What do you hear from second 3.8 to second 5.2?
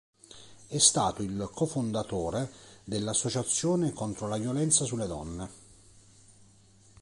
contro la violenza sulle